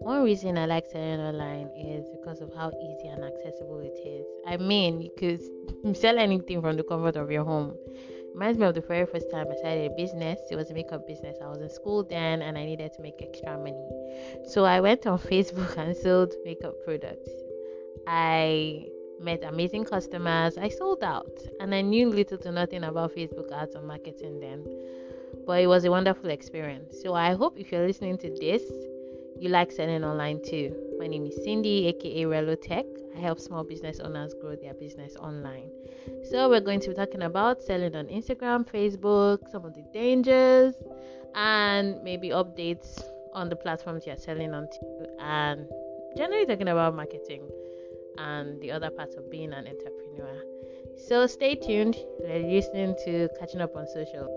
[0.00, 4.26] one reason I like selling online is because of how easy and accessible it is.
[4.46, 7.76] I mean, you could sell anything from the comfort of your home.
[8.32, 10.38] Reminds me of the very first time I started a business.
[10.50, 11.36] It was a makeup business.
[11.42, 13.84] I was in school then and I needed to make extra money.
[14.48, 17.30] So I went on Facebook and sold makeup products.
[18.06, 18.86] I
[19.20, 20.56] met amazing customers.
[20.56, 21.30] I sold out
[21.60, 24.64] and I knew little to nothing about Facebook ads or marketing then.
[25.46, 27.02] But it was a wonderful experience.
[27.02, 28.62] So I hope if you're listening to this,
[29.40, 30.76] you like selling online too.
[30.98, 32.84] My name is Cindy, aka Relo Tech.
[33.16, 35.70] I help small business owners grow their business online.
[36.30, 40.74] So, we're going to be talking about selling on Instagram, Facebook, some of the dangers,
[41.34, 45.66] and maybe updates on the platforms you're selling on, too, and
[46.18, 47.48] generally talking about marketing
[48.18, 50.42] and the other parts of being an entrepreneur.
[51.08, 51.96] So, stay tuned.
[52.22, 54.28] You're listening to Catching Up on Social.